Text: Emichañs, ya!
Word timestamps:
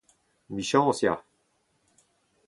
Emichañs, 0.49 0.99
ya! 1.05 1.13